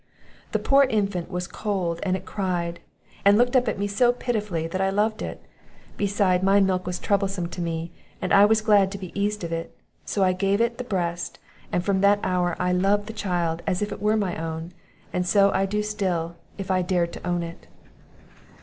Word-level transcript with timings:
The 0.51 0.57
poor 0.57 0.85
infant 0.85 1.29
was 1.29 1.45
cold, 1.45 1.99
and 2.01 2.17
it 2.17 2.25
cried, 2.25 2.79
and 3.23 3.37
looked 3.37 3.55
up 3.55 3.67
at 3.67 3.77
me 3.77 3.85
so 3.85 4.11
pitifully, 4.11 4.65
that 4.65 4.81
I 4.81 4.89
loved 4.89 5.21
it; 5.21 5.43
beside, 5.95 6.41
my 6.41 6.59
milk 6.59 6.87
was 6.87 6.97
troublesome 6.97 7.45
to 7.49 7.61
me, 7.61 7.91
and 8.19 8.33
I 8.33 8.45
was 8.45 8.61
glad 8.61 8.91
to 8.93 8.97
be 8.97 9.11
eased 9.13 9.43
of 9.43 9.51
it; 9.51 9.77
so 10.03 10.23
I 10.23 10.33
gave 10.33 10.59
it 10.59 10.79
the 10.79 10.83
breast, 10.83 11.37
and 11.71 11.85
from 11.85 12.01
that 12.01 12.19
hour 12.23 12.55
I 12.59 12.71
loved 12.71 13.05
the 13.05 13.13
child 13.13 13.61
as 13.67 13.83
if 13.83 13.91
it 13.91 14.01
were 14.01 14.17
my 14.17 14.35
own, 14.43 14.71
and 15.13 15.23
so 15.23 15.51
I 15.51 15.67
do 15.67 15.83
still 15.83 16.35
if 16.57 16.71
I 16.71 16.81
dared 16.81 17.13
to 17.13 17.27
own 17.27 17.43
it." 17.43 17.67